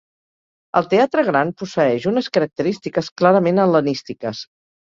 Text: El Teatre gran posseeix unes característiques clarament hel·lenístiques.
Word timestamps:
El 0.79 0.87
Teatre 0.93 1.25
gran 1.27 1.51
posseeix 1.59 2.09
unes 2.13 2.31
característiques 2.39 3.11
clarament 3.23 3.63
hel·lenístiques. 3.67 4.43